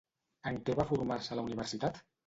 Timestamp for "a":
1.37-1.41